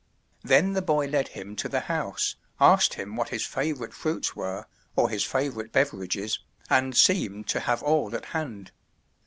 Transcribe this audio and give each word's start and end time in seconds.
Then 0.43 0.73
the 0.73 0.81
boy 0.81 1.05
led 1.05 1.27
him 1.27 1.55
to 1.57 1.69
the 1.69 1.81
house, 1.81 2.35
asked 2.59 2.95
him 2.95 3.15
what 3.15 3.29
his 3.29 3.45
favorite 3.45 3.93
fruits 3.93 4.35
were, 4.35 4.65
or 4.95 5.11
his 5.11 5.23
favorite 5.23 5.71
beverages, 5.71 6.39
and 6.71 6.97
seemed 6.97 7.47
to 7.49 7.59
have 7.59 7.83
all 7.83 8.15
at 8.15 8.25
hand. 8.33 8.71